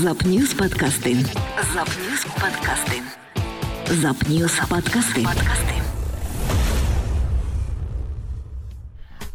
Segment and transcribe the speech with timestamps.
[0.00, 1.18] Запньюз подкасти.
[1.74, 3.02] Запньюз подкасти.
[3.90, 5.22] Запньюз подкасти.
[5.22, 5.82] Подкасти.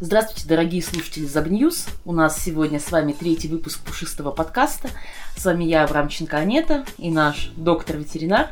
[0.00, 1.86] Здравствуйте, дорогие слушатели Забньюз.
[2.04, 4.88] У нас сегодня с вами третий выпуск пушистого подкаста.
[5.36, 8.48] С вами я, Абрамченко Анета, и наш доктор-ветеринар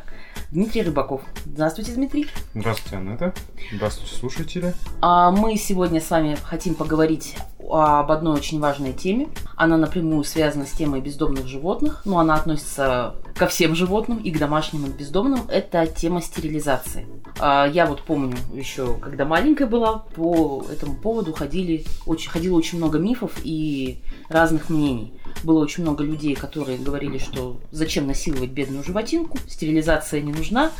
[0.49, 1.23] Дмитрий Рыбаков.
[1.45, 2.29] Здравствуйте, Дмитрий.
[2.55, 3.33] Здравствуйте, Анета.
[3.73, 4.73] Здравствуйте, слушатели.
[5.01, 7.35] А мы сегодня с вами хотим поговорить
[7.69, 9.29] об одной очень важной теме.
[9.55, 14.39] Она напрямую связана с темой бездомных животных, но она относится ко всем животным, и к
[14.39, 15.41] домашним, и к бездомным.
[15.49, 17.05] Это тема стерилизации.
[17.39, 22.77] А, я вот помню еще, когда маленькая была, по этому поводу ходили, очень, ходило очень
[22.77, 25.13] много мифов и разных мнений.
[25.43, 30.71] Было очень много людей, которые говорили, что зачем насиловать бедную животинку, стерилизация не нужна,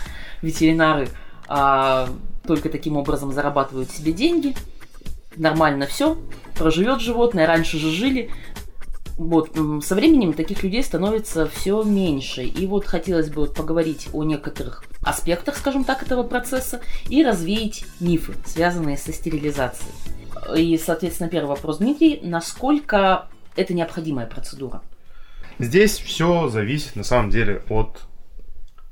[0.41, 1.09] ветеринары
[1.47, 2.09] а,
[2.45, 4.55] только таким образом зарабатывают себе деньги,
[5.37, 6.17] нормально все,
[6.55, 8.31] проживет животное, раньше же жили,
[9.17, 12.43] вот, со временем таких людей становится все меньше.
[12.43, 17.85] И вот хотелось бы вот поговорить о некоторых аспектах, скажем так, этого процесса и развеять
[17.99, 19.91] мифы, связанные со стерилизацией.
[20.55, 24.81] И, соответственно, первый вопрос, Дмитрий, насколько это необходимая процедура?
[25.57, 28.01] Здесь все зависит на самом деле от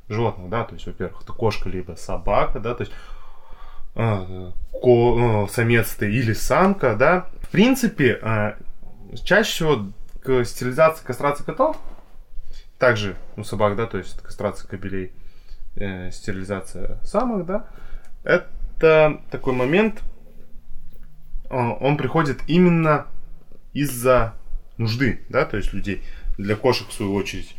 [0.09, 2.93] животных, да, то есть, во-первых, это кошка либо собака, да, то есть
[3.95, 7.27] ко, э, самец ты или самка, да.
[7.41, 8.53] В принципе, э,
[9.23, 9.87] чаще всего
[10.21, 11.77] к стерилизации, кастрации котов,
[12.77, 15.11] также у собак, да, то есть кастрация кобелей,
[15.75, 17.67] э, стерилизация самок, да,
[18.23, 20.01] это такой момент,
[21.49, 23.07] э, он приходит именно
[23.73, 24.33] из-за
[24.77, 26.03] нужды, да, то есть людей.
[26.37, 27.55] Для кошек, в свою очередь,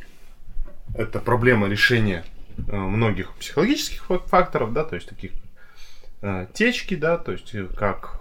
[0.95, 2.25] это проблема решения
[2.59, 5.33] э, многих психологических факторов, да, то есть таких
[6.23, 8.21] э, течки, да, то есть э, как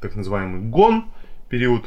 [0.00, 1.06] так называемый гон,
[1.48, 1.84] период,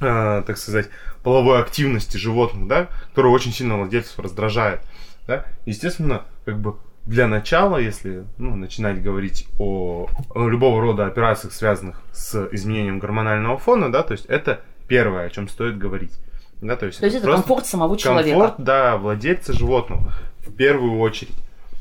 [0.00, 0.88] э, так сказать,
[1.22, 4.80] половой активности животных, да, который очень сильно владельцев раздражает,
[5.26, 5.44] да.
[5.66, 12.02] Естественно, как бы для начала, если ну, начинать говорить о, о любого рода операциях, связанных
[12.12, 16.12] с изменением гормонального фона, да, то есть это первое, о чем стоит говорить.
[16.60, 18.38] Да, то есть, то есть это комфорт самого человека.
[18.38, 20.12] Комфорт, да, владельца животного
[20.46, 21.34] в первую очередь.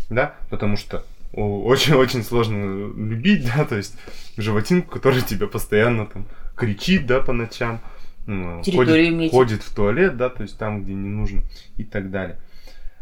[0.09, 1.03] Да, потому что
[1.37, 3.95] очень-очень сложно любить, да, то есть
[4.37, 7.79] животинку, которая тебя постоянно там кричит, да, по ночам,
[8.25, 11.43] ну, ходит, ходит в туалет, да, то есть там, где не нужно
[11.77, 12.39] и так далее.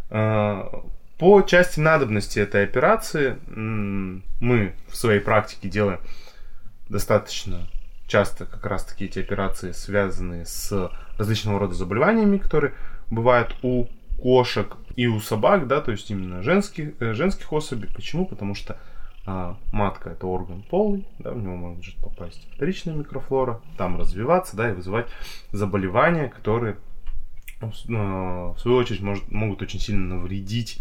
[0.09, 0.83] А,
[1.17, 5.99] по части надобности этой операции мы в своей практике делаем
[6.89, 7.67] достаточно
[8.07, 12.73] часто как раз таки эти операции связаны с различного рода заболеваниями, которые
[13.09, 13.87] бывают у
[14.21, 17.89] кошек и у собак, да, то есть именно женских, э, женских особей.
[17.93, 18.25] Почему?
[18.25, 18.77] Потому что
[19.25, 24.69] а, матка это орган полый, да, в него может попасть вторичная микрофлора, там развиваться, да,
[24.69, 25.07] и вызывать
[25.51, 26.77] заболевания, которые
[27.61, 30.79] э, в свою очередь может, могут очень сильно навредить,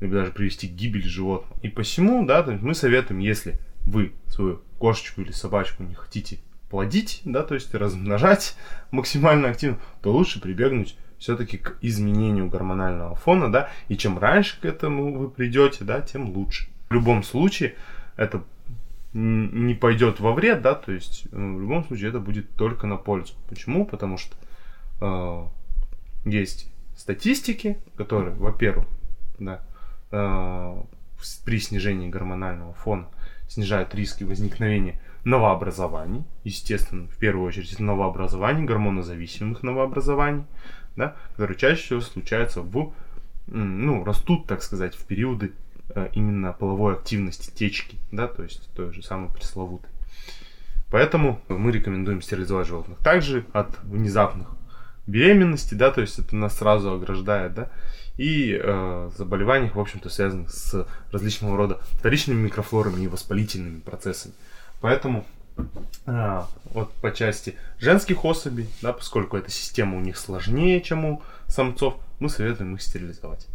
[0.00, 1.56] либо даже привести к гибели животного.
[1.62, 6.38] И посему, да, мы советуем, если вы свою кошечку или собачку не хотите
[6.70, 8.56] плодить, да, то есть размножать
[8.90, 14.64] максимально активно, то лучше прибегнуть все-таки к изменению гормонального фона, да, и чем раньше к
[14.64, 16.68] этому вы придете, да, тем лучше.
[16.90, 17.76] В любом случае
[18.16, 18.42] это
[19.12, 22.96] не пойдет во вред, да, то есть э, в любом случае это будет только на
[22.96, 23.34] пользу.
[23.48, 23.86] Почему?
[23.86, 24.34] Потому что
[25.00, 28.88] э, есть статистики, которые, во-первых,
[29.38, 29.60] да,
[30.10, 30.82] э,
[31.44, 33.06] при снижении гормонального фона
[33.46, 40.46] снижают риски возникновения новообразований, естественно, в первую очередь новообразований, гормонозависимых новообразований,
[40.96, 42.92] да, которые чаще всего случаются в,
[43.46, 45.52] ну, растут, так сказать, в периоды
[45.90, 49.90] э, именно половой активности течки, да, то есть той же самой пресловутой.
[50.90, 52.98] Поэтому мы рекомендуем стерилизовать животных.
[52.98, 54.48] Также от внезапных
[55.06, 57.70] беременностей, да, то есть это нас сразу ограждает, да,
[58.18, 64.34] и э, заболеваниях, в общем-то, связанных с различного рода вторичными микрофлорами и воспалительными процессами.
[64.80, 65.24] Поэтому
[66.06, 71.22] а, вот по части женских особей, да, поскольку эта система у них сложнее, чем у
[71.46, 73.46] самцов, мы советуем их стерилизовать.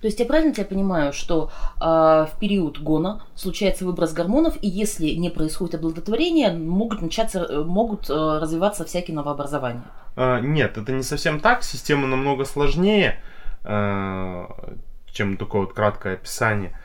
[0.00, 4.68] То есть я правильно тебя понимаю, что э, в период гона случается выброс гормонов, и
[4.68, 9.84] если не происходит оплодотворение, могут начаться, могут э, развиваться всякие новообразования?
[10.16, 11.62] Э, нет, это не совсем так.
[11.62, 13.20] Система намного сложнее,
[13.64, 14.46] э,
[15.12, 16.78] чем такое вот краткое описание.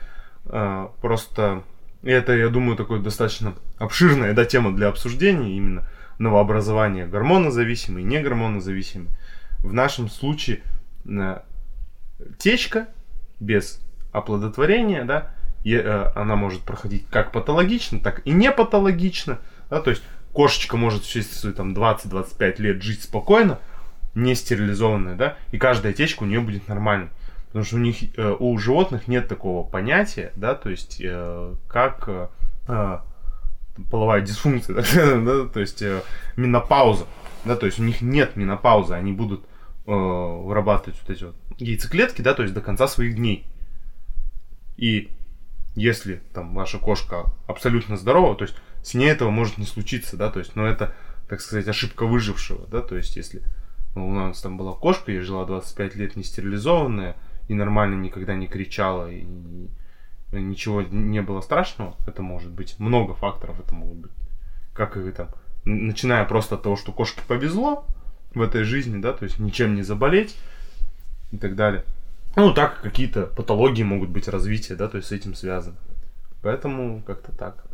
[0.46, 1.62] Э, просто
[2.02, 5.88] это, я думаю, такой достаточно обширная да, тема для обсуждения, именно
[6.18, 9.08] новообразование гормонозависимый, не гормонозависимый.
[9.58, 10.62] В нашем случае
[11.04, 11.40] э,
[12.38, 12.88] течка
[13.40, 13.80] без
[14.12, 15.34] оплодотворения, да,
[15.64, 19.38] и, э, она может проходить как патологично, так и не патологично,
[19.70, 20.02] да, то есть
[20.32, 23.58] кошечка может в там 20-25 лет жить спокойно,
[24.14, 27.08] не стерилизованная, да, и каждая течка у нее будет нормальной.
[27.52, 32.08] Потому что у них, э, у животных нет такого понятия, да, то есть э, как
[32.66, 32.98] э,
[33.90, 34.76] половая дисфункция,
[35.20, 35.84] да, то есть
[36.36, 37.04] менопауза,
[37.44, 39.44] да, то есть у них нет менопаузы, они будут
[39.84, 43.44] вырабатывать вот эти вот яйцеклетки, да, то есть до конца своих дней.
[44.78, 45.10] И
[45.74, 50.30] если там ваша кошка абсолютно здорова, то есть с ней этого может не случиться, да,
[50.30, 50.94] то есть, но это,
[51.28, 53.42] так сказать, ошибка выжившего, да, то есть если
[53.94, 57.16] у нас там была кошка, я жила 25 лет не стерилизованная,
[57.48, 59.24] и нормально никогда не кричала, и
[60.32, 64.12] ничего не было страшного, это может быть много факторов, это могут быть,
[64.72, 65.28] как и там,
[65.64, 67.84] начиная просто от того, что кошке повезло
[68.34, 70.36] в этой жизни, да, то есть ничем не заболеть
[71.32, 71.84] и так далее.
[72.34, 75.76] Ну, так какие-то патологии могут быть развития, да, то есть с этим связаны.
[76.42, 77.64] Поэтому как-то так.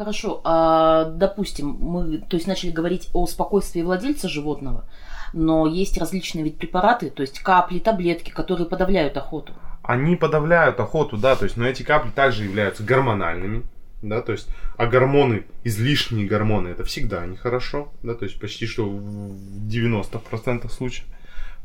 [0.00, 4.86] Хорошо, а, допустим, мы то есть начали говорить о спокойствии владельца животного,
[5.34, 9.52] но есть различные ведь препараты, то есть капли, таблетки, которые подавляют охоту.
[9.82, 13.64] Они подавляют охоту, да, то есть, но эти капли также являются гормональными,
[14.00, 14.48] да, то есть,
[14.78, 21.04] а гормоны, излишние гормоны, это всегда нехорошо, да, то есть почти что в 90% случаев.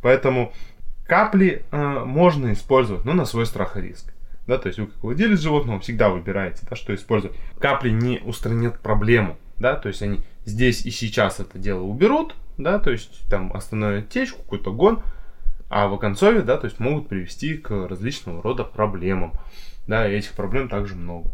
[0.01, 0.51] Поэтому
[1.05, 4.11] Капли э, можно использовать, но на свой страх и риск.
[4.47, 7.35] Да, то есть вы как владелец животного всегда выбираете, да, что использовать.
[7.59, 12.79] Капли не устранят проблему, да, то есть они здесь и сейчас это дело уберут, да,
[12.79, 15.01] то есть там остановят течку, какой-то гон,
[15.69, 19.33] а в оконцове, да, то есть могут привести к различного рода проблемам,
[19.87, 21.29] да, и этих проблем также много.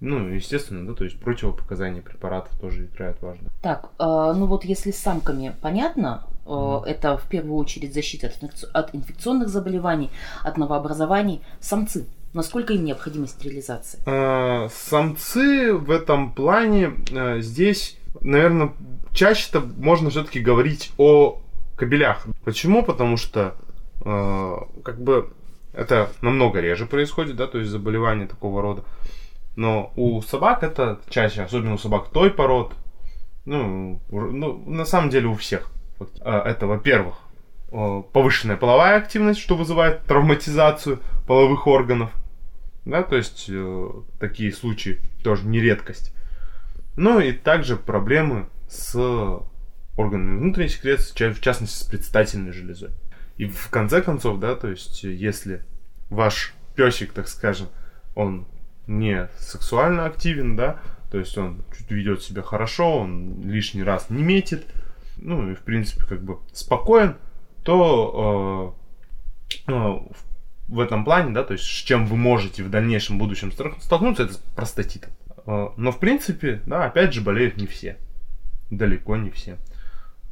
[0.00, 3.48] Ну, естественно, да, то есть противопоказания препаратов тоже играют важно.
[3.62, 4.04] Так, э,
[4.36, 8.30] ну вот если с самками понятно, э, это в первую очередь защита
[8.72, 10.10] от инфекционных заболеваний,
[10.42, 11.40] от новообразований.
[11.60, 14.00] Самцы, насколько им необходима стерилизация?
[14.06, 18.72] Э, самцы в этом плане э, здесь, наверное,
[19.12, 21.40] чаще-то можно все-таки говорить о
[21.76, 22.26] кабелях.
[22.44, 22.84] Почему?
[22.84, 23.54] Потому что
[24.04, 25.32] э, как бы
[25.72, 28.84] это намного реже происходит, да, то есть заболевания такого рода.
[29.56, 32.74] Но у собак это чаще, особенно у собак той пород,
[33.44, 35.70] ну, ну на самом деле у всех.
[36.20, 37.16] А, это, во-первых,
[37.70, 42.10] повышенная половая активность, что вызывает травматизацию половых органов.
[42.84, 46.14] Да, то есть э, такие случаи тоже не редкость.
[46.96, 48.94] Ну и также проблемы с
[49.96, 52.90] органами внутренней секреции, в частности с предстательной железой.
[53.36, 55.64] И в конце концов, да, то есть если
[56.10, 57.68] ваш песик, так скажем,
[58.14, 58.46] он
[58.86, 64.22] не сексуально активен, да, то есть он чуть ведет себя хорошо, он лишний раз не
[64.22, 64.66] метит,
[65.16, 67.16] ну и в принципе как бы спокоен,
[67.62, 68.76] то
[69.68, 69.98] э, э,
[70.80, 75.12] этом плане, да, то есть с чем вы можете в дальнейшем будущем столкнуться, это простатитом.
[75.46, 77.98] Э, но в принципе, да, опять же болеют не все,
[78.70, 79.58] далеко не все.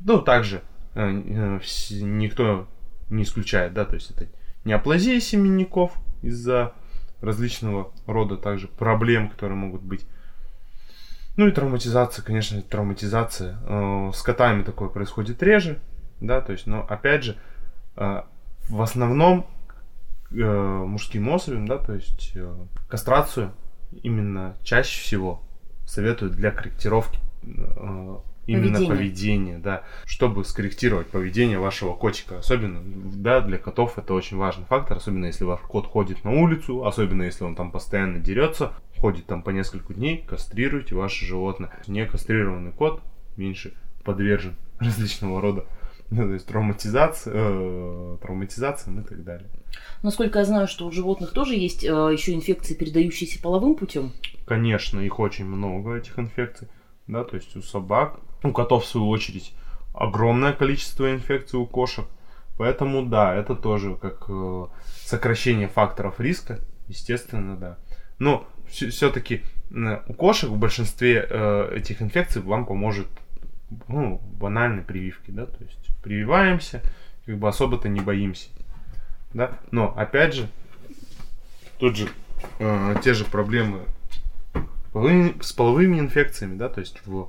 [0.00, 0.62] Ну также
[0.94, 1.61] э, э,
[2.00, 2.67] никто
[3.11, 4.26] не исключает, да, то есть это
[4.64, 5.93] неоплазия семенников
[6.23, 6.73] из-за
[7.20, 10.06] различного рода также проблем, которые могут быть.
[11.37, 14.12] Ну и травматизация, конечно, травматизация.
[14.12, 15.81] С котами такое происходит реже,
[16.20, 17.37] да, то есть, но опять же,
[17.94, 19.46] в основном
[20.34, 22.34] э, мужским особям, да, то есть
[22.88, 23.52] кастрацию
[24.02, 25.43] именно чаще всего
[25.87, 27.19] советуют для корректировки
[28.46, 28.96] именно поведение.
[28.96, 32.38] поведение, да, чтобы скорректировать поведение вашего котика.
[32.38, 36.85] Особенно, да, для котов это очень важный фактор, особенно если ваш кот ходит на улицу,
[36.85, 41.71] особенно если он там постоянно дерется, ходит там по несколько дней, кастрируйте ваше животное.
[41.87, 43.02] Не кастрированный кот
[43.37, 45.64] меньше подвержен различного рода
[46.16, 49.49] ну, то есть травматизация, э, травматизациям и так далее.
[50.02, 54.12] Насколько я знаю, что у животных тоже есть э, еще инфекции, передающиеся половым путем.
[54.45, 56.69] Конечно, их очень много, этих инфекций.
[57.07, 59.54] Да, то есть у собак у котов, в свою очередь,
[59.95, 62.04] огромное количество инфекций у кошек.
[62.59, 64.66] Поэтому, да, это тоже как э,
[65.04, 67.78] сокращение факторов риска, естественно, да.
[68.19, 73.07] Но все-таки у кошек в большинстве э, этих инфекций вам поможет
[73.88, 76.83] ну, банальной прививки, да, то есть прививаемся,
[77.26, 78.49] как бы особо-то не боимся,
[79.35, 79.59] да.
[79.71, 80.49] Но опять же,
[81.79, 82.09] тут же
[82.59, 83.83] э, те же проблемы
[85.41, 87.29] с половыми инфекциями, да, то есть в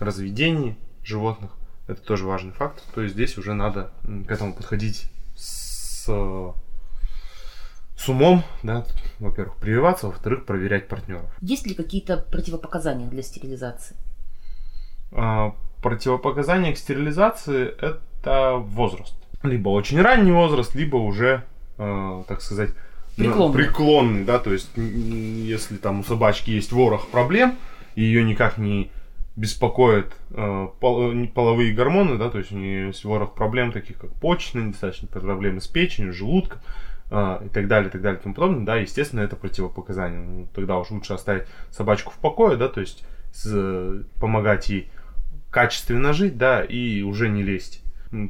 [0.00, 1.52] разведении животных.
[1.86, 2.82] Это тоже важный фактор.
[2.94, 8.84] То есть здесь уже надо к этому подходить с, с умом, да,
[9.20, 11.30] во-первых, прививаться, во-вторых, проверять партнеров.
[11.40, 13.96] Есть ли какие-то противопоказания для стерилизации?
[15.82, 19.14] Противопоказания к стерилизации это возраст.
[19.42, 21.44] Либо очень ранний возраст, либо уже,
[21.78, 22.70] э, так сказать,
[23.16, 23.54] преклонный.
[23.56, 27.56] преклонный, да, то есть если там у собачки есть ворох проблем,
[27.94, 28.90] и ее никак не
[29.36, 33.98] беспокоит э, пол, не- половые гормоны, да, то есть у нее есть ворох проблем, таких
[33.98, 36.58] как почечная недостаточность, проблемы с печенью, желудком
[37.10, 40.20] э, и так далее, и так далее, и тому подобное, да, естественно, это противопоказание.
[40.20, 44.90] Ну, тогда уж лучше оставить собачку в покое, да, то есть с- помогать ей
[45.56, 47.80] качественно жить, да, и уже не лезть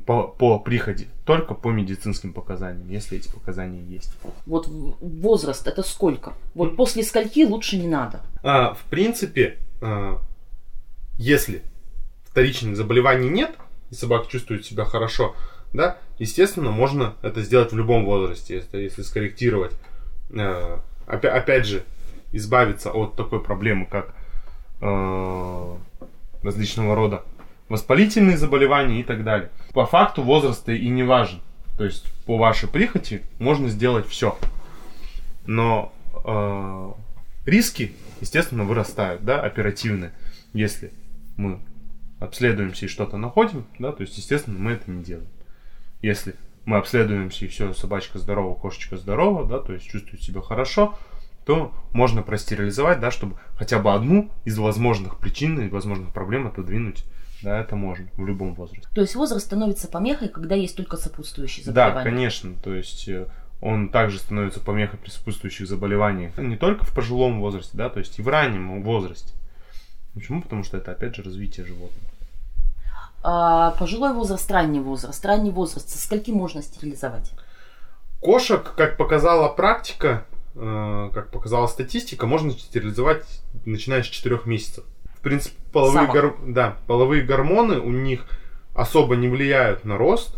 [0.06, 4.16] по, по приходе, только по медицинским показаниям, если эти показания есть.
[4.46, 6.34] Вот возраст это сколько?
[6.54, 8.20] Вот после скольки лучше не надо.
[8.44, 10.20] А, в принципе, а,
[11.18, 11.62] если
[12.30, 13.56] вторичных заболеваний нет,
[13.90, 15.34] и собака чувствует себя хорошо,
[15.72, 19.72] да, естественно, можно это сделать в любом возрасте, если, если скорректировать.
[20.30, 21.82] А, опя- опять же,
[22.30, 24.14] избавиться от такой проблемы, как
[24.80, 25.76] а,
[26.46, 27.24] различного рода
[27.68, 29.50] воспалительные заболевания и так далее.
[29.72, 31.40] По факту возраста и не важен.
[31.76, 34.38] То есть по вашей прихоти можно сделать все.
[35.46, 35.92] Но
[36.24, 36.92] э,
[37.44, 40.12] риски, естественно, вырастают, да, оперативные.
[40.52, 40.92] Если
[41.36, 41.60] мы
[42.18, 45.28] обследуемся и что-то находим, да, то есть, естественно, мы это не делаем.
[46.00, 46.34] Если
[46.64, 50.98] мы обследуемся и все, собачка здорова, кошечка здорова, да, то есть чувствует себя хорошо,
[51.46, 57.04] то можно простерилизовать, да, чтобы хотя бы одну из возможных причин и возможных проблем отодвинуть.
[57.42, 58.88] Да, это можно в любом возрасте.
[58.94, 62.04] То есть возраст становится помехой, когда есть только сопутствующие Да, заболевания.
[62.04, 62.54] конечно.
[62.64, 63.28] То есть э,
[63.60, 66.36] он также становится помехой при сопутствующих заболеваниях.
[66.38, 69.32] Не только в пожилом возрасте, да, то есть и в раннем возрасте.
[70.14, 70.42] Почему?
[70.42, 72.10] Потому что это опять же развитие животного.
[73.22, 75.24] А, пожилой возраст, ранний возраст.
[75.24, 75.88] Ранний возраст.
[75.90, 77.32] Со скольки можно стерилизовать?
[78.20, 80.24] Кошек, как показала практика,
[81.12, 83.24] как показала статистика, можно стерилизовать
[83.64, 84.84] начиная с 4 месяцев.
[85.16, 88.26] В принципе, половые, гор- да, половые гормоны у них
[88.74, 90.36] особо не влияют на рост,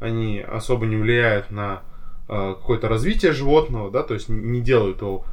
[0.00, 1.82] они особо не влияют на
[2.28, 5.24] э, какое-то развитие животного, да, то есть не делают его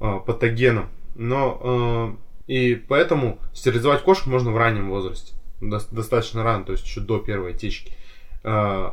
[0.00, 0.88] э, патогеном.
[1.14, 2.16] Но
[2.48, 7.00] э, и поэтому стерилизовать кошек можно в раннем возрасте, дос- достаточно рано, то есть еще
[7.00, 7.96] до первой течки.
[8.42, 8.90] Э,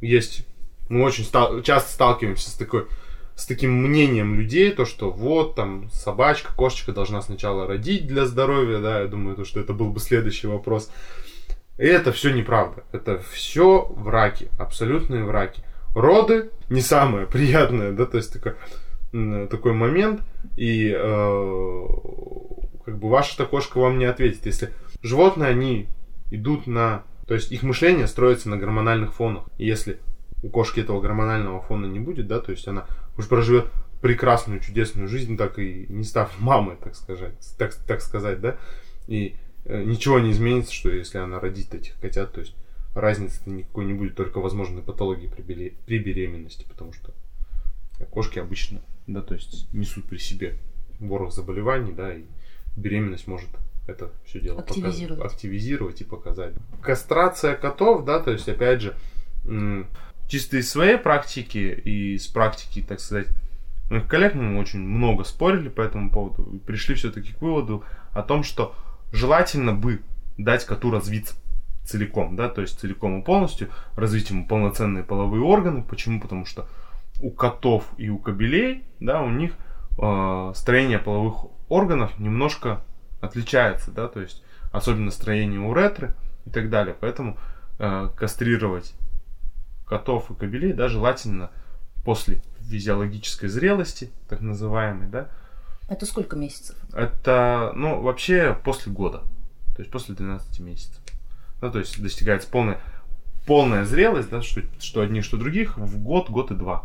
[0.00, 0.46] есть
[0.88, 2.86] мы очень стал- часто сталкиваемся с такой
[3.36, 8.78] с таким мнением людей, то что вот там собачка, кошечка должна сначала родить для здоровья,
[8.78, 10.90] да, я думаю, то, что это был бы следующий вопрос.
[11.76, 12.84] И это все неправда.
[12.92, 15.62] Это все враки, абсолютные враки.
[15.94, 18.54] Роды не самое приятное, да, то есть такой,
[19.48, 20.22] такой момент,
[20.56, 21.86] и э,
[22.86, 24.46] как бы ваша-то кошка вам не ответит.
[24.46, 25.88] Если животные, они
[26.30, 27.04] идут на...
[27.26, 29.44] То есть их мышление строится на гормональных фонах.
[29.58, 30.00] И если
[30.46, 32.86] у кошки этого гормонального фона не будет, да, то есть она
[33.18, 33.66] уж проживет
[34.00, 38.56] прекрасную, чудесную жизнь, так и не став мамой, так сказать, так, так сказать, да,
[39.08, 39.34] и
[39.64, 42.54] э, ничего не изменится, что если она родит этих котят, то есть
[42.94, 47.12] разницы никакой не будет, только возможны патологии при, беле- при беременности, потому что
[48.10, 50.56] кошки обычно, да, то есть несут при себе
[51.00, 52.22] ворох заболеваний, да, и
[52.76, 53.48] беременность может
[53.88, 55.24] это все дело показ- Активизировать.
[55.32, 56.54] активизировать и показать.
[56.82, 58.94] Кастрация котов, да, то есть опять же,
[60.28, 63.28] чисто из своей практики и из практики, так сказать,
[63.90, 68.22] моих коллег мы очень много спорили по этому поводу и пришли все-таки к выводу о
[68.22, 68.74] том, что
[69.12, 70.02] желательно бы
[70.36, 71.34] дать коту развиться
[71.84, 75.82] целиком, да, то есть целиком и полностью, развить ему полноценные половые органы.
[75.82, 76.20] Почему?
[76.20, 76.68] Потому что
[77.20, 79.52] у котов и у кобелей, да, у них
[79.98, 82.82] э, строение половых органов немножко
[83.20, 84.42] отличается, да, то есть
[84.72, 86.14] особенно строение уретры
[86.44, 86.94] и так далее.
[87.00, 87.38] Поэтому
[87.78, 88.94] э, кастрировать
[89.86, 91.50] котов и кобелей, да, желательно
[92.04, 95.28] после физиологической зрелости, так называемой, да,
[95.88, 96.76] Это сколько месяцев?
[96.92, 99.22] это, ну, вообще после года,
[99.74, 101.00] то есть после 12 месяцев.
[101.62, 102.80] Ну, то есть достигается полная,
[103.46, 106.84] полная зрелость, да, что, что одних, что других, в год, год и два.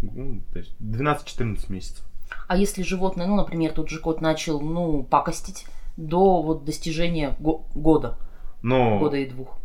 [0.00, 2.04] Ну, то есть 12-14 месяцев.
[2.48, 5.66] А если животное, ну, например, тот же кот начал, ну, пакостить
[5.98, 8.18] до вот достижения го- года,
[8.62, 9.58] Но года и двух.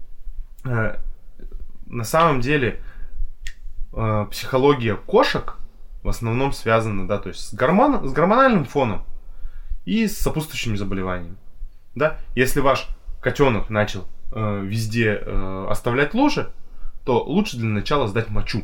[1.90, 2.82] На самом деле
[3.94, 5.58] э, психология кошек
[6.04, 9.04] в основном связана, да, то есть с, гормон, с гормональным фоном
[9.86, 11.38] и с сопутствующими заболеваниями.
[11.96, 12.18] Да?
[12.36, 12.88] Если ваш
[13.22, 16.52] котенок начал э, везде э, оставлять лужи,
[17.06, 18.64] то лучше для начала сдать мочу.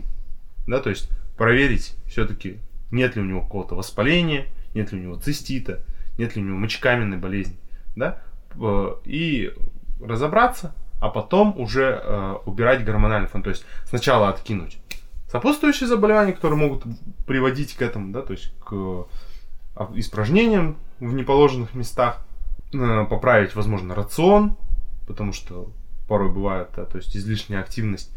[0.67, 2.59] Да, то есть проверить все-таки,
[2.91, 5.83] нет ли у него какого-то воспаления, нет ли у него цистита,
[6.17, 7.57] нет ли у него мочекаменной болезни.
[7.95, 8.21] Да?
[8.55, 9.53] Э, И
[10.01, 13.43] разобраться, а потом уже э, убирать гормональный фон.
[13.43, 14.79] То есть сначала откинуть
[15.29, 16.83] сопутствующие заболевания, которые могут
[17.25, 22.21] приводить к этому, да, то есть к э, испражнениям в неположенных местах,
[22.73, 24.57] Э, поправить, возможно, рацион,
[25.07, 25.71] потому что
[26.07, 28.11] порой бывает, да, то есть излишняя активность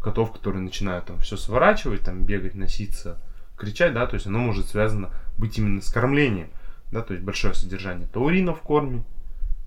[0.00, 3.20] котов, которые начинают там все сворачивать, там бегать, носиться,
[3.56, 6.48] кричать, да, то есть оно может связано быть именно с кормлением,
[6.92, 9.04] да, то есть большое содержание таурина в корме,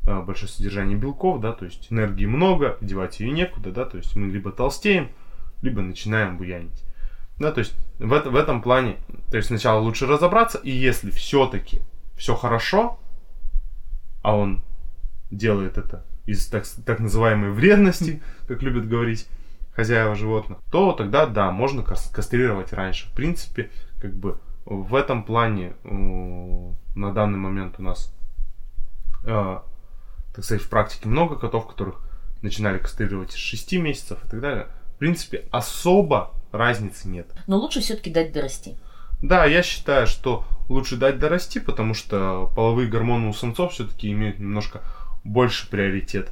[0.08, 4.28] большое содержание белков, да, то есть энергии много, девать ее некуда, да, то есть мы
[4.28, 5.10] либо толстеем,
[5.62, 6.84] либо начинаем буянить.
[7.40, 8.98] Да, то есть в, это, в этом плане,
[9.30, 11.82] то есть сначала лучше разобраться, и если все-таки
[12.16, 13.00] все хорошо,
[14.24, 14.64] а он
[15.30, 19.28] делает это из так, так называемой вредности, как любят говорить
[19.74, 23.08] хозяева животных, то тогда да, можно кастрировать раньше.
[23.10, 23.70] В принципе,
[24.02, 28.14] как бы в этом плане на данный момент у нас,
[29.24, 29.60] э,
[30.38, 31.96] так сказать, в практике много котов, которых
[32.44, 34.68] начинали кастрировать с 6 месяцев и так далее.
[34.94, 37.26] В принципе, особо разницы нет.
[37.48, 38.78] Но лучше все-таки дать дорасти.
[39.24, 44.38] Да, я считаю, что лучше дать дорасти, потому что половые гормоны у самцов все-таки имеют
[44.38, 44.84] немножко
[45.24, 46.30] больше приоритет.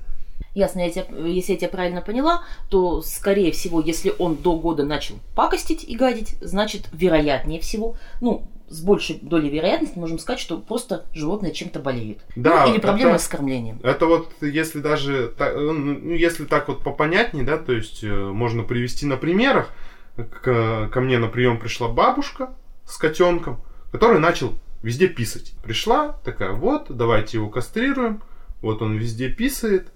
[0.54, 4.86] Ясно, я тебя, если я тебя правильно поняла, то, скорее всего, если он до года
[4.86, 10.58] начал пакостить и гадить, значит, вероятнее всего, ну, с большей долей вероятности можем сказать, что
[10.58, 12.20] просто животное чем-то болеет.
[12.36, 13.80] Да, ну, или проблемы это, с кормлением.
[13.84, 19.06] Это вот, если даже, ну, если так вот попонятнее, да, то есть э, можно привести
[19.06, 19.70] на примерах.
[20.16, 22.56] К, ко мне на прием пришла бабушка
[22.86, 25.54] с котенком, который начал везде писать.
[25.64, 28.22] Пришла такая, вот, давайте его кастрируем.
[28.62, 29.92] Вот он везде писает,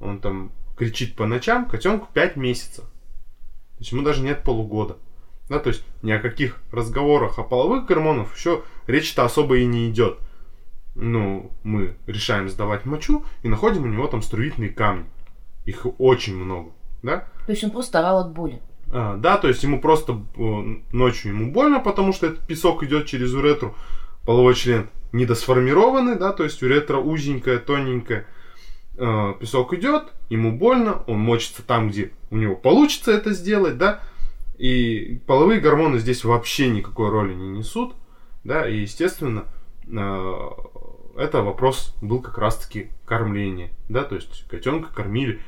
[0.00, 2.84] он там кричит по ночам, котенку 5 месяцев.
[2.84, 4.96] То есть ему даже нет полугода.
[5.48, 9.90] Да, то есть ни о каких разговорах о половых гормонах еще речь-то особо и не
[9.90, 10.18] идет.
[10.94, 15.06] Ну, мы решаем сдавать мочу и находим у него там струительные камни.
[15.64, 16.72] Их очень много,
[17.02, 17.28] да?
[17.46, 18.60] То есть он просто орал от боли.
[18.92, 20.42] А, да, то есть ему просто э,
[20.92, 23.74] ночью ему больно, потому что этот песок идет через уретру,
[24.24, 28.26] половой член недосформированный, да, то есть уретра узенькая, тоненькая,
[28.96, 34.00] э, песок идет, ему больно, он мочится там, где у него получится это сделать, да,
[34.58, 37.94] и половые гормоны здесь вообще никакой роли не несут,
[38.44, 39.44] да, и, естественно,
[39.86, 40.48] э,
[41.16, 45.40] это вопрос был как раз-таки кормление, да, то есть котенка кормили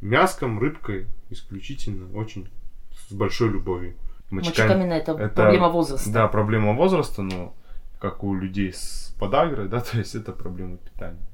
[0.00, 2.48] мяском, рыбкой исключительно, очень
[2.92, 3.94] с большой любовью.
[4.30, 6.10] Мочекамина это, это проблема возраста.
[6.10, 7.54] Да, проблема возраста, но
[7.98, 11.26] как у людей с подагрой, да, то есть это проблема питания.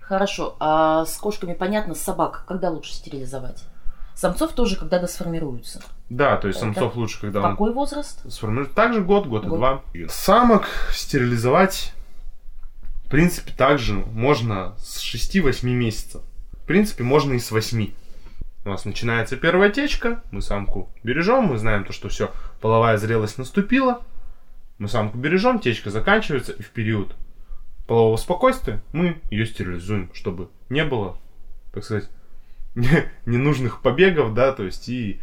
[0.00, 3.62] Хорошо, а с кошками понятно, с собак когда лучше стерилизовать?
[4.18, 5.80] Самцов тоже, когда досформируются.
[6.10, 8.28] Да, то есть это самцов лучше, когда Какой он возраст?
[8.28, 8.74] Сформирует.
[8.74, 10.08] Также год, год, год и два.
[10.08, 11.92] Самок стерилизовать,
[13.04, 16.22] в принципе, также можно с 6-8 месяцев.
[16.54, 17.92] В принципе, можно и с 8.
[18.64, 23.38] У нас начинается первая течка, мы самку бережем, мы знаем то, что все, половая зрелость
[23.38, 24.02] наступила,
[24.78, 27.14] мы самку бережем, течка заканчивается, и в период
[27.86, 31.16] полового спокойствия мы ее стерилизуем, чтобы не было,
[31.72, 32.10] так сказать,
[33.26, 35.20] ненужных побегов, да, то есть и,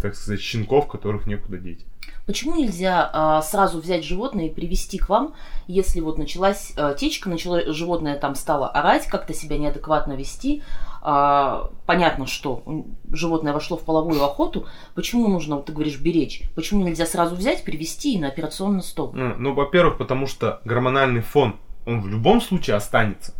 [0.00, 1.86] так сказать, щенков, которых некуда деть.
[2.26, 5.34] Почему нельзя а, сразу взять животное и привести к вам,
[5.66, 10.62] если вот началась а, течка, начало, животное там стало орать, как-то себя неадекватно вести,
[11.02, 12.62] а, понятно, что
[13.10, 16.42] животное вошло в половую охоту, почему нужно, вот ты говоришь, беречь?
[16.54, 19.12] Почему нельзя сразу взять, привести и на операционный стол?
[19.12, 23.34] Ну, ну во-первых, потому что гормональный фон, он в любом случае останется,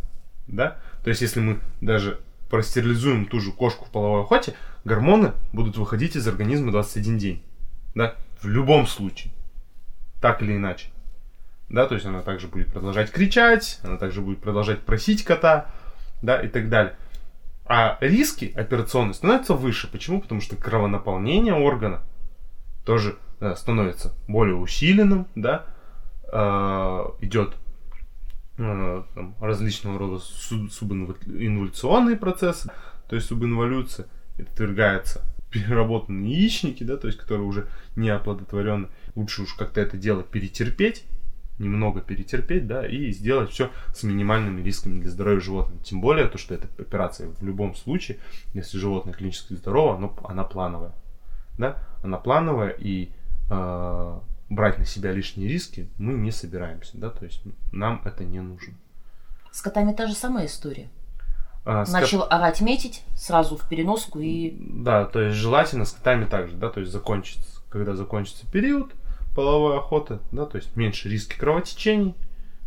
[0.47, 0.77] да?
[1.03, 2.19] То есть, если мы даже
[2.53, 4.53] простерилизуем ту же кошку в половой охоте,
[4.85, 7.43] гормоны будут выходить из организма 21 день,
[7.95, 8.13] да?
[8.43, 9.33] В любом случае,
[10.21, 10.89] так или иначе.
[11.67, 15.65] Да, то есть она также будет продолжать кричать, она также будет продолжать просить кота,
[16.21, 16.95] да, и так далее.
[17.65, 19.91] А риски операционные становятся выше.
[19.91, 20.21] Почему?
[20.21, 22.03] Потому что кровонаполнение органа
[22.85, 25.65] тоже да, становится более усиленным, да,
[26.31, 27.55] э, идет
[28.57, 32.71] там, различного рода субинволюционные процессы,
[33.09, 38.87] то есть субинволюция, отвергается переработанные яичники, да, то есть которые уже не оплодотворены.
[39.15, 41.05] Лучше уж как-то это дело перетерпеть,
[41.59, 45.83] немного перетерпеть, да, и сделать все с минимальными рисками для здоровья животного.
[45.83, 48.17] Тем более, то, что эта операция в любом случае,
[48.53, 50.93] если животное клинически здорово, оно, она плановая,
[51.59, 53.11] да, она плановая, и
[53.51, 54.19] э,
[54.55, 58.73] брать на себя лишние риски мы не собираемся, да, то есть нам это не нужно.
[59.51, 60.89] С котами та же самая история.
[61.65, 62.31] А, Начал кот...
[62.31, 64.55] орать, метить, сразу в переноску и...
[64.59, 68.91] Да, то есть желательно с котами также, да, то есть закончится, когда закончится период,
[69.35, 72.15] половой охоты, да, то есть меньше риски кровотечений,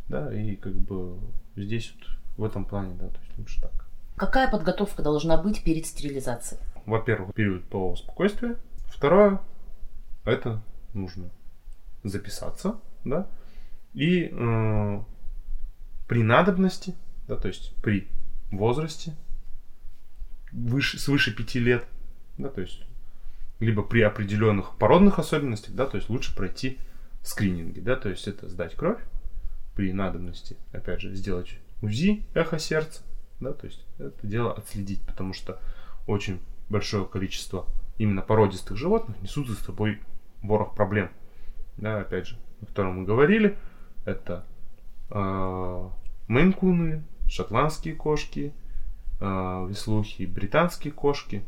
[0.09, 1.18] да, и как бы
[1.57, 3.87] здесь вот в этом плане, да, то есть лучше так.
[4.16, 6.61] Какая подготовка должна быть перед стерилизацией?
[6.87, 8.57] Во-первых, период полового спокойствия.
[8.88, 9.40] Второе,
[10.25, 10.62] это
[10.94, 11.31] нужно
[12.09, 13.29] записаться, да,
[13.95, 15.03] и э,
[16.07, 16.95] при надобности,
[17.29, 18.09] да, то есть при
[18.51, 19.14] возрасте
[20.53, 21.85] выше, свыше пяти лет,
[22.38, 22.83] да, то есть
[23.59, 26.79] либо при определенных породных особенностях, да, то есть лучше пройти
[27.23, 29.01] скрининги, да, то есть это сдать кровь
[29.75, 33.03] при надобности, опять же, сделать УЗИ, эхо сердца,
[33.40, 35.61] да, то есть это дело отследить, потому что
[36.07, 37.66] очень большое количество
[37.99, 40.01] именно породистых животных несут за собой
[40.42, 41.11] ворох проблем.
[41.77, 43.57] Да, опять же, о котором мы говорили,
[44.05, 44.45] это
[45.11, 45.91] э,
[46.29, 48.53] мейнкуны, шотландские кошки,
[49.21, 51.45] э, веслухи, британские кошки.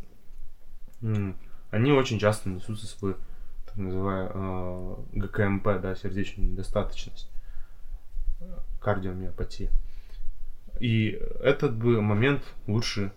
[1.01, 1.37] М,
[1.71, 3.17] Они очень часто несут за собой
[3.67, 7.31] так называемая э, ГКМП, да, сердечную недостаточность,
[8.81, 9.71] кардиомиопатия.
[10.81, 13.13] И этот бы момент лучше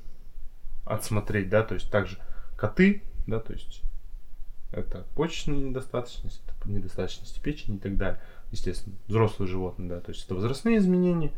[0.85, 2.17] отсмотреть, да, то есть также
[2.57, 3.83] коты, да, то есть
[4.71, 8.21] это почечная недостаточность, это недостаточность печени и так далее.
[8.51, 11.31] Естественно, взрослые животные, да, то есть это возрастные изменения.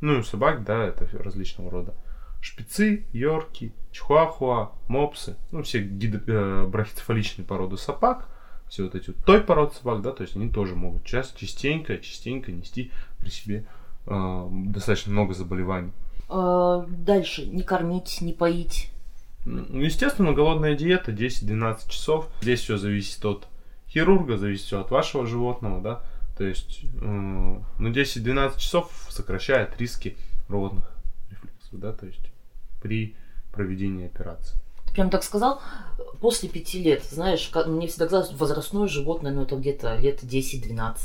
[0.00, 1.94] Ну и у собак, да, это различного рода.
[2.40, 8.28] Шпицы, йорки, чихуахуа, мопсы, ну все гидо- э, брахицефаличные породы собак,
[8.68, 11.98] все вот эти вот той пород собак, да, то есть они тоже могут часто, частенько,
[11.98, 13.64] частенько нести при себе
[14.06, 15.92] э, достаточно много заболеваний.
[16.28, 17.46] Э, Дальше.
[17.46, 18.91] Не кормить, не поить.
[19.44, 22.28] Ну, естественно, голодная диета 10-12 часов.
[22.42, 23.48] Здесь все зависит от
[23.88, 26.02] хирурга, зависит все от вашего животного, да.
[26.36, 30.16] То есть, э, ну, 10-12 часов сокращает риски
[30.48, 30.90] рвотных
[31.30, 32.32] рефлексов, да, то есть
[32.80, 33.14] при
[33.52, 34.58] проведении операции.
[34.86, 35.60] Ты прям так сказал,
[36.20, 40.96] после пяти лет, знаешь, мне всегда казалось, возрастное животное, ну это где-то лет 10-12.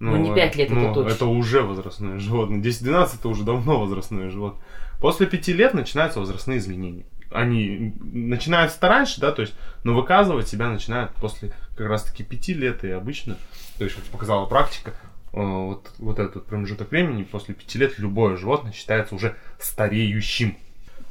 [0.00, 1.14] Ну, не пять лет, это ну, точно.
[1.14, 2.60] Это уже возрастное животное.
[2.60, 4.62] 10-12 это уже давно возрастное животное.
[5.00, 7.06] После 5 лет начинаются возрастные изменения.
[7.34, 12.84] Они начинаются раньше, да, то есть, но выказывать себя начинают после как раз-таки 5 лет
[12.84, 13.36] и обычно,
[13.76, 14.94] то есть, как показала практика,
[15.32, 20.56] э, вот, вот этот промежуток времени, после 5 лет любое животное считается уже стареющим.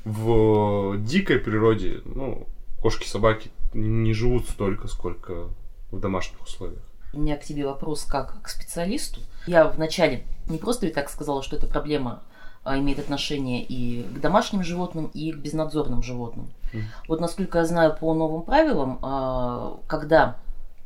[0.05, 2.47] В дикой природе, ну,
[2.81, 5.49] кошки, собаки не живут столько, сколько
[5.91, 6.81] в домашних условиях.
[7.13, 9.21] У меня к тебе вопрос как к специалисту.
[9.45, 12.23] Я вначале не просто ведь так сказала, что эта проблема
[12.65, 16.51] имеет отношение и к домашним животным, и к безнадзорным животным.
[16.71, 16.83] Мгм.
[17.07, 20.37] Вот насколько я знаю по новым правилам, а, когда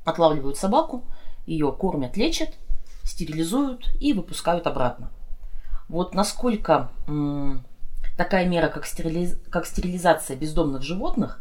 [0.05, 1.03] отлавливают собаку,
[1.45, 2.49] ее кормят, лечат,
[3.03, 5.11] стерилизуют и выпускают обратно.
[5.87, 6.89] Вот насколько
[8.17, 11.39] такая мера, как, стерилиз- как стерилизация бездомных животных,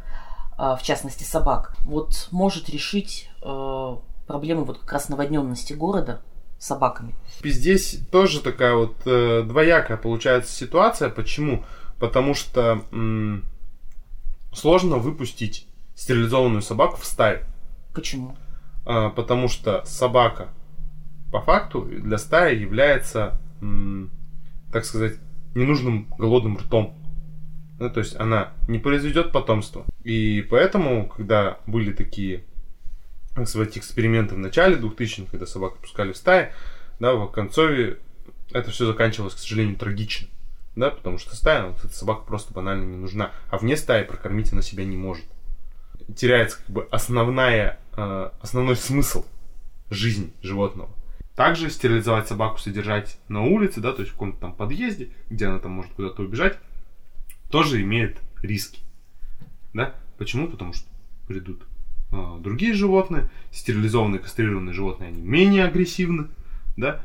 [0.59, 6.21] а, в частности собак, вот может решить проблему вот как раз наводненности города
[6.59, 7.15] собаками.
[7.43, 11.11] И Здесь тоже такая вот э, двоякая получается ситуация.
[11.11, 11.65] Почему?
[11.99, 13.45] Потому что м,
[14.53, 17.41] сложно выпустить стерилизованную собаку в стаю.
[17.95, 18.37] Почему?
[18.85, 20.49] А, потому что собака
[21.33, 24.11] по факту для стаи является, м,
[24.73, 25.15] так сказать,
[25.55, 26.95] ненужным голодным ртом.
[27.79, 29.85] Ну, то есть она не произведет потомство.
[30.05, 32.45] И поэтому, когда были такие
[33.45, 36.53] сказать, эксперименты в начале 2000-х, когда собак пускали в стаи,
[36.99, 37.99] да, в концове
[38.53, 40.29] это все заканчивалось, к сожалению, трагично.
[40.75, 43.33] Да, потому что стая, вот эта собака просто банально не нужна.
[43.51, 45.25] А вне стаи прокормить она себя не может.
[46.17, 49.25] Теряется как бы основная, э, основной смысл
[49.91, 50.91] жизни животного.
[51.35, 55.59] Также стерилизовать собаку, содержать на улице, да, то есть в каком-то там подъезде, где она
[55.59, 56.59] там может куда-то убежать,
[57.51, 58.81] тоже имеет риски.
[59.75, 59.95] Да?
[60.19, 60.49] Почему?
[60.49, 60.87] Потому что
[61.27, 61.63] придут
[62.41, 66.29] другие животные, стерилизованные, кастрированные животные, они менее агрессивны,
[66.77, 67.03] да,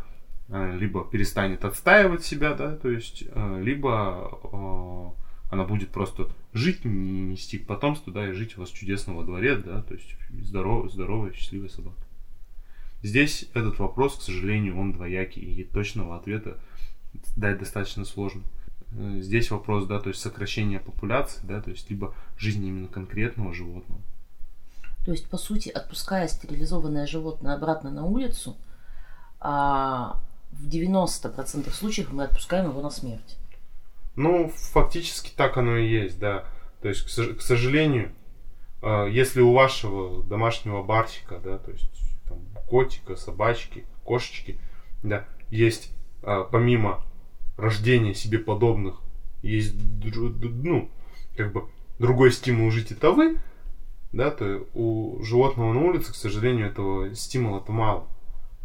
[0.54, 5.16] Э, либо перестанет отстаивать себя, да, то есть, э, либо
[5.50, 9.56] она будет просто жить, не нести потомство, да, и жить у вас чудесно во дворе,
[9.56, 12.06] да, то есть здоров, здоровая, счастливая собака.
[13.02, 16.58] Здесь этот вопрос, к сожалению, он двоякий, и точного ответа
[17.38, 18.44] дать достаточно сложно.
[18.92, 23.54] Э, Здесь вопрос, да, то есть сокращение популяции, да, то есть либо жизни именно конкретного
[23.54, 24.02] животного.
[25.06, 28.56] То есть, по сути, отпуская стерилизованное животное обратно на улицу,
[29.40, 33.38] а, в 90% случаев мы отпускаем его на смерть.
[34.16, 36.46] Ну, фактически так оно и есть, да.
[36.82, 38.12] То есть, к, сож- к сожалению,
[38.82, 41.90] э, если у вашего домашнего барсика, да, то есть
[42.28, 44.60] там, котика, собачки, кошечки,
[45.02, 45.92] да, есть
[46.24, 47.04] э, помимо
[47.58, 49.02] рождения себе подобных,
[49.42, 50.90] есть ну,
[51.38, 53.40] как бы другой стимул жить это вы,
[54.12, 58.08] да, то у животного на улице, к сожалению, этого стимула-то мало.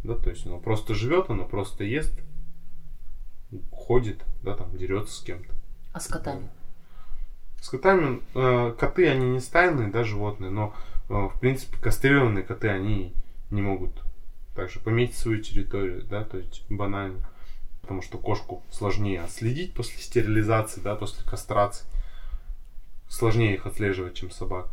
[0.03, 2.19] Да, то есть оно просто живет, оно просто ест,
[3.71, 5.53] ходит, да, там, дерется с кем-то.
[5.93, 6.49] А с котами?
[7.61, 10.73] С котами, э, коты, они не стайные, да, животные, но,
[11.09, 13.13] э, в принципе, кастрированные коты, они
[13.49, 13.91] не могут
[14.55, 17.27] также пометить свою территорию, да, то есть банально.
[17.81, 21.85] Потому что кошку сложнее отследить после стерилизации, да, после кастрации.
[23.07, 24.67] Сложнее их отслеживать, чем собак.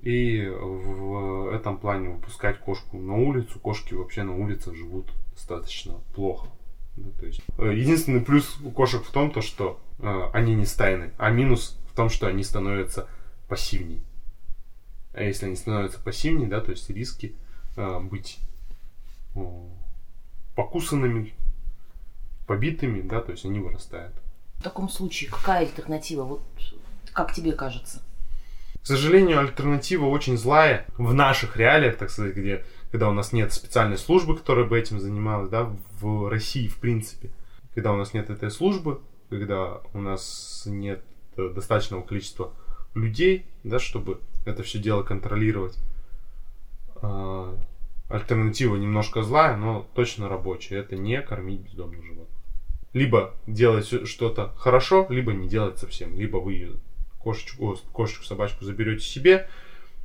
[0.00, 6.48] И в этом плане выпускать кошку на улицу, кошки вообще на улицах живут достаточно плохо.
[6.96, 10.66] Да, то есть, э, единственный плюс у кошек в том, то, что э, они не
[10.66, 13.08] стайны, а минус в том, что они становятся
[13.48, 14.02] пассивней.
[15.14, 17.36] А если они становятся пассивнее, да, то есть риски
[17.76, 18.38] э, быть
[19.34, 19.40] э,
[20.54, 21.32] покусанными,
[22.46, 24.14] побитыми, да, то есть они вырастают.
[24.56, 26.24] В таком случае какая альтернатива?
[26.24, 26.42] Вот
[27.12, 28.02] как тебе кажется?
[28.82, 33.52] К сожалению, альтернатива очень злая в наших реалиях, так сказать, где, когда у нас нет
[33.52, 37.30] специальной службы, которая бы этим занималась, да, в России в принципе.
[37.74, 41.04] Когда у нас нет этой службы, когда у нас нет
[41.36, 42.52] достаточного количества
[42.94, 45.78] людей, да, чтобы это все дело контролировать.
[46.96, 47.56] А,
[48.08, 50.78] альтернатива немножко злая, но точно рабочая.
[50.78, 52.38] Это не кормить бездомных животных.
[52.92, 56.16] Либо делать что-то хорошо, либо не делать совсем.
[56.16, 56.80] Либо вы
[57.22, 59.48] кошечку, кошечку, собачку заберете себе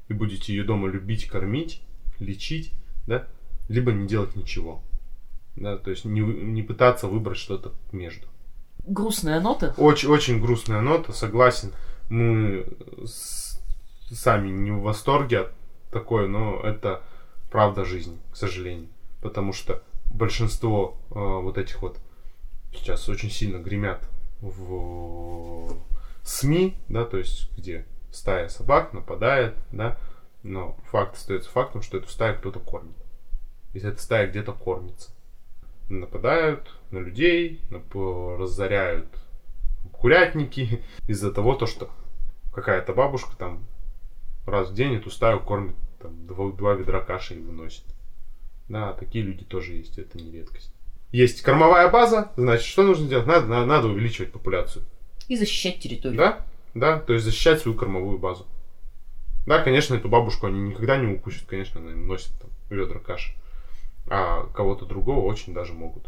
[0.07, 1.81] и будете ее дома любить, кормить,
[2.19, 2.71] лечить,
[3.07, 3.27] да,
[3.67, 4.81] либо не делать ничего.
[5.55, 8.27] Да, то есть не, не пытаться выбрать что-то между.
[8.85, 9.73] Грустная нота?
[9.77, 11.73] Очень, очень грустная нота, согласен.
[12.09, 12.65] Мы
[13.03, 13.59] с,
[14.11, 15.53] сами не в восторге от
[15.91, 17.01] такой, но это
[17.51, 18.87] правда жизни, к сожалению.
[19.21, 21.97] Потому что большинство э, вот этих вот
[22.73, 24.07] сейчас очень сильно гремят
[24.41, 25.75] в
[26.27, 29.97] СМИ, да, то есть где стая собак нападает, да,
[30.43, 32.97] но факт остается фактом, что эту стаю кто-то кормит.
[33.73, 35.11] Если эта стая где-то кормится.
[35.87, 39.07] Нападают на людей, разоряют
[39.93, 41.89] курятники из-за того, то, что
[42.53, 43.65] какая-то бабушка там
[44.45, 47.85] раз в день эту стаю кормит, там, два, два ведра каши и выносит.
[48.67, 50.73] Да, такие люди тоже есть, это не редкость.
[51.13, 53.27] Есть кормовая база, значит, что нужно делать?
[53.27, 54.83] Надо, надо, надо увеличивать популяцию.
[55.27, 56.17] И защищать территорию.
[56.17, 58.45] Да, да, то есть защищать свою кормовую базу.
[59.45, 63.33] Да, конечно, эту бабушку они никогда не укусят, конечно, она носит там ведра каши.
[64.09, 66.07] А кого-то другого очень даже могут.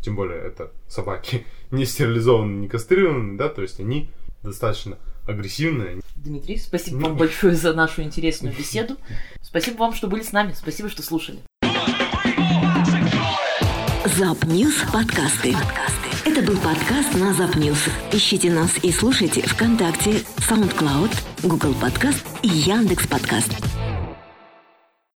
[0.00, 4.10] Тем более это собаки не стерилизованные, не кастрированные, да, то есть они
[4.42, 6.00] достаточно агрессивные.
[6.16, 7.08] Дмитрий, спасибо ну...
[7.08, 8.96] вам большое за нашу интересную беседу.
[9.42, 10.52] Спасибо вам, что были с нами.
[10.52, 11.40] Спасибо, что слушали.
[14.04, 15.54] Запньюз подкасты.
[16.24, 17.78] Это был подкаст на Запньюз.
[18.12, 21.10] Ищите нас и слушайте ВКонтакте, SoundCloud,
[21.42, 23.50] Google Подкаст и Яндекс Подкаст.